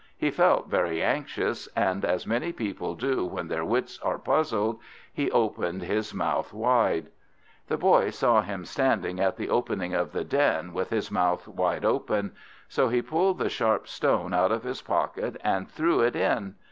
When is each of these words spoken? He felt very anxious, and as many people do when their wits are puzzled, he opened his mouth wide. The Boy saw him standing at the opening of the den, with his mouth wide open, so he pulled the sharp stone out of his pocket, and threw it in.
He 0.17 0.31
felt 0.31 0.67
very 0.67 0.99
anxious, 1.03 1.67
and 1.75 2.03
as 2.03 2.25
many 2.25 2.51
people 2.51 2.95
do 2.95 3.23
when 3.23 3.49
their 3.49 3.63
wits 3.63 3.99
are 4.01 4.17
puzzled, 4.17 4.79
he 5.13 5.29
opened 5.29 5.83
his 5.83 6.11
mouth 6.11 6.51
wide. 6.51 7.11
The 7.67 7.77
Boy 7.77 8.09
saw 8.09 8.41
him 8.41 8.65
standing 8.65 9.19
at 9.19 9.37
the 9.37 9.49
opening 9.51 9.93
of 9.93 10.11
the 10.11 10.23
den, 10.23 10.73
with 10.73 10.89
his 10.89 11.11
mouth 11.11 11.47
wide 11.47 11.85
open, 11.85 12.31
so 12.67 12.89
he 12.89 13.03
pulled 13.03 13.37
the 13.37 13.47
sharp 13.47 13.87
stone 13.87 14.33
out 14.33 14.51
of 14.51 14.63
his 14.63 14.81
pocket, 14.81 15.39
and 15.43 15.69
threw 15.69 15.99
it 15.99 16.15
in. 16.15 16.55